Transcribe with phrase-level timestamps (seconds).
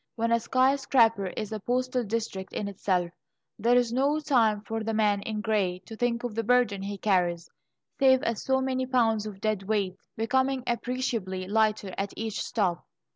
[0.15, 3.11] When a skyscraper is a postal district in itself,
[3.59, 6.97] there is no time for the man in grey to think of the burden he
[6.97, 7.51] carries,
[7.99, 12.83] save as so many pounds of dead weight, becoming appreciably lighter at each stop.